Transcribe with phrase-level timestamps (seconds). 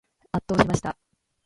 [0.31, 0.97] 圧倒しました。